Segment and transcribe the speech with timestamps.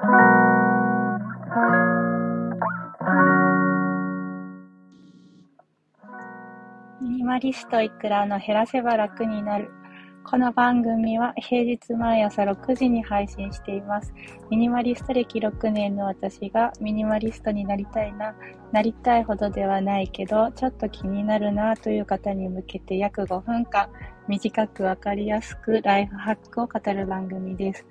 [0.00, 0.06] ミ
[7.10, 9.70] ニマリストいくらの減らせば楽になる。
[10.24, 14.14] この番組は平日毎朝6時に配信しています。
[14.48, 18.34] ミニマリスト歴6年の私がミニマリストになりたいな、
[18.72, 23.90] なりたいほどではないけど、ちょっと気になるなという方に向けて約5分間、
[24.28, 27.84] 短くわかりやすくライフハックを語る番組です。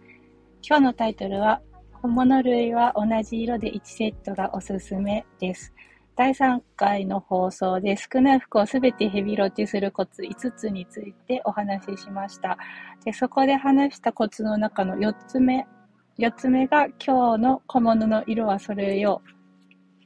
[0.68, 1.62] 今日のタイトルは、
[2.02, 5.74] 小物類は同じ色で1セットがおすすめです。
[6.16, 12.58] 第3回の放送で少ない服をすべてヘビロテするコツ5つについてお話ししました。
[13.04, 15.68] でそこで話したコツの中の4つ目、
[16.18, 19.22] 4つ目が今日の小物の色はそれよ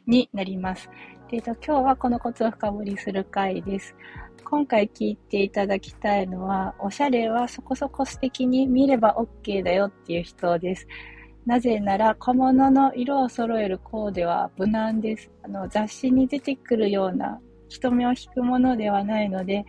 [0.08, 0.90] になります。
[1.30, 3.96] で今日はこのコツを深掘りする回です。
[4.44, 10.88] 今回聞いていただきたいのは、おしゃれはそこそこ素敵に見れば OK だよっていう人です。
[11.46, 15.30] なぜなら小物の色を揃えるコーデは無難です。
[15.44, 19.66] あの雑誌に出てくるような人目を引くものではないので、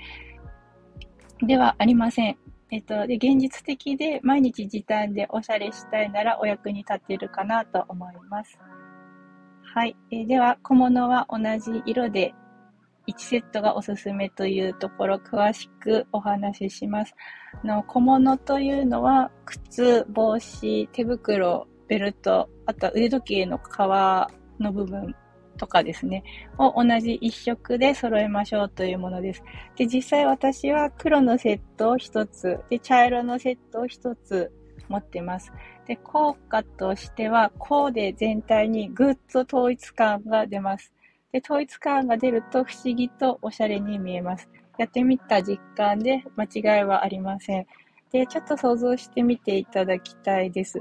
[1.42, 2.36] ではありません。
[2.70, 8.58] えっと、で現実的で毎日時短でおしゃれしたいならお役に立てるかなと思います。
[9.74, 9.96] はい。
[10.12, 12.34] えでは、小物は同じ色で
[13.06, 17.14] 1セットがおすすめというところ詳しくお話しします。
[17.62, 25.14] の小物というのは靴、帽子、手袋、ベルト、あとは腕時計の革の部分
[25.56, 26.24] とかですね、
[26.58, 29.42] を同じ一色で揃えましょうというものです。
[29.76, 34.50] で、実際私は黒のセットを一つ、で、茶色のセットを一つ
[34.88, 35.52] 持ってます。
[35.86, 40.92] で、効果としては、コーデ全体にぐっと統一感が出ます。
[41.34, 44.48] で、統一感が出ると不思議とおしゃれに見えます。
[44.78, 46.44] やってみた実感で間
[46.76, 47.66] 違いはありません。
[48.12, 50.80] で、ちょっと想像してみていただきたいです。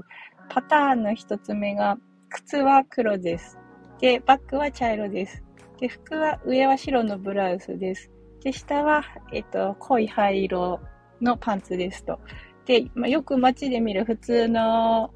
[0.49, 1.97] パターンの一つ目が、
[2.29, 3.57] 靴は黒です。
[3.99, 5.43] で、バッグは茶色です。
[5.79, 8.11] で、服は上は白のブラウスです。
[8.43, 10.79] で、下は、えっと、濃い灰色
[11.19, 12.19] のパンツですと。
[12.67, 15.11] で、ま、よく街で見る普通の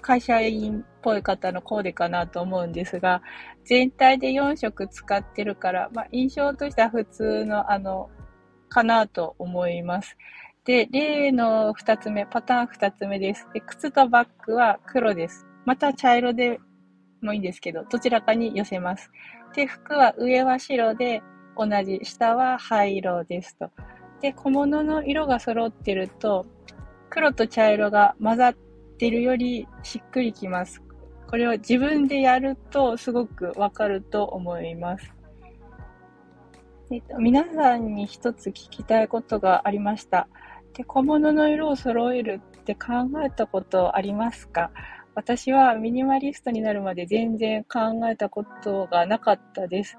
[0.00, 3.22] 会社員っぽい方のコーデかなと思うんですが、
[3.64, 8.10] 全体で4色使ってるから、まあ、印象としては普通の、あの、
[8.68, 10.16] かなと思います。
[10.64, 13.48] で、例の2つ目、パターン2つ目です。
[13.52, 15.46] で、靴とバッグは黒です。
[15.64, 16.60] また茶色で
[17.20, 19.10] もいいんですけど、どちらかに寄せます。
[19.54, 21.22] で、服は上は白で
[21.56, 23.70] 同じ、下は灰色ですと。
[24.20, 26.46] で、小物の色が揃ってると、
[27.08, 28.69] 黒と茶色が混ざって
[29.00, 30.82] ってるよりしっくりきます。
[31.26, 35.14] これを自分でやるとすごくわかると思います。
[36.90, 40.28] えっと、皆さんに一つ聞きたいことがありました。
[40.74, 42.90] で小物の色を揃えるって考
[43.24, 44.70] えたことありますか？
[45.14, 49.96] 私はミニマリストになるまで全然考えたことがなかったです。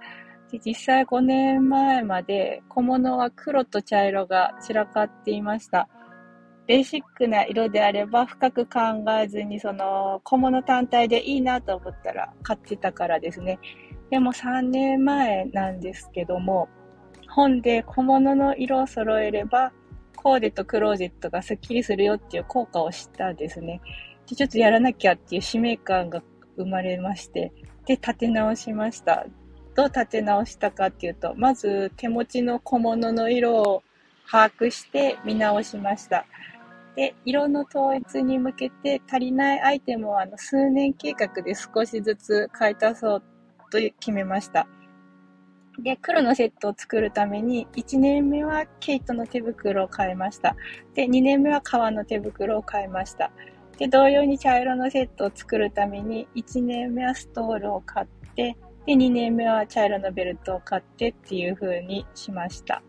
[0.51, 5.89] で実際5年前まで小物は黒と茶色が散らかっていました。
[6.71, 8.79] ベーシックな色であれば深く考
[9.21, 13.59] えずにその小物単体でいいなと思ったら買ってたからですね。
[14.09, 16.69] でも3年前なんですけども、
[17.27, 19.73] 本で小物の色を揃えれば
[20.15, 23.81] コーデとクローゼットがスッキリするよっていう効果を知ったんですね。
[24.29, 26.23] でちょっとやらなきゃっていう使命感が
[26.55, 27.51] 生まれまして、
[27.85, 29.25] で、立て直しました。
[29.75, 33.83] どう立て直したかっていうと、まず手持ちの小物の色を
[34.31, 36.25] 把握して見直しました。
[36.95, 43.23] で、色の統一に向けて足りないアイテムをあの数年計画で少しずつ買い足そう
[43.71, 44.67] と決めました。
[45.79, 50.55] で、黒のセットを作るために、1年目はケイトの手袋を買いました。
[50.93, 53.31] で、2年目は革の手袋を買いました。
[53.77, 62.83] で、同様に茶色のセットを作るために、1年目はストールを買って、で、2年目は茶色のベルトを買ってっていう風にしました。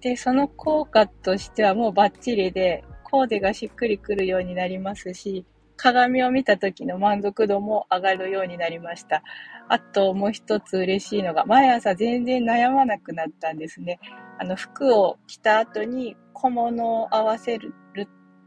[0.00, 5.44] で、その効果としてはもうバッチリで、コーデがしっくりくるようになりますし、
[5.76, 9.22] 鏡を見た時の満足度も上がるようになりました。
[9.68, 14.00] あともう一つ嬉しいのが、毎朝全然悩まなくなったんですね。
[14.38, 17.74] あの服を着た後に小物を合わせる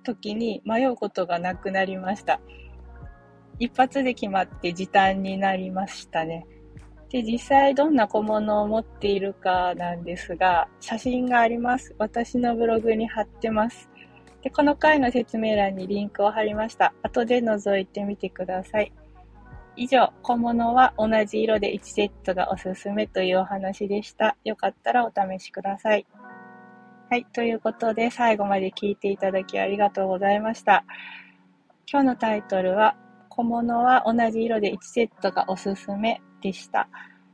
[0.03, 2.41] 時に迷うことがなくなりました。
[3.59, 6.47] 一発で決まって時短になりましたね。
[7.09, 11.93] で、実際どんな小物を持っているかなんですが、写真があります。
[11.99, 13.89] 私のブログに貼ってます。
[14.45, 16.93] でこの回の説明欄にリンクを貼りました。
[17.01, 18.93] 後で覗いてみてください。
[19.75, 24.37] 以上、小物は同じ色で1セットがおすすめというお話でした。
[24.43, 26.05] よかったらお試しください。
[27.09, 30.85] はい、ということで最後まで聞いていただきありがとうございました。
[31.91, 32.95] 今日のタイトルは、
[33.29, 36.87] 小物は同じ色で1セットがおすすめでした。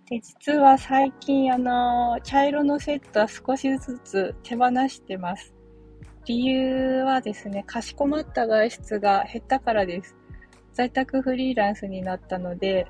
[0.10, 5.54] で実は最近、あの、茶色のセットは少しずつ手放してます。
[6.26, 10.16] 理由はですね、かしこまった外出が減ったからです。
[10.74, 12.88] 在宅フリーランスになったので、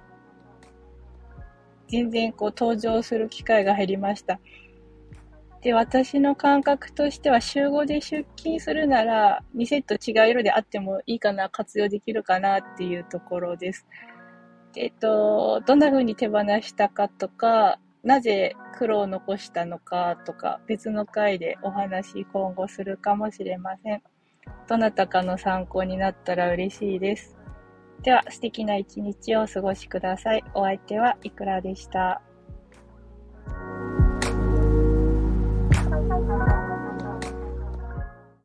[1.88, 4.40] 全然こう登場する機会が減りました。
[5.62, 13.86] で、私の感覚としては、週5で出勤するなら、2セット違う色であってもいいかな、活用できるかなっていうところです。
[14.76, 24.02] えっと、どんな風に手放したかとか、なぜ黒を残したのかとか、別の回でお話今後するかもしれません。
[24.68, 27.38] どなたかの参考になったら嬉しいです。
[28.02, 30.44] では、素敵な一日をお過ごしください。
[30.56, 32.22] お相手はいくらでした。